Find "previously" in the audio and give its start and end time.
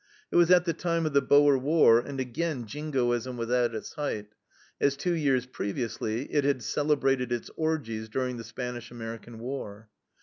5.45-6.23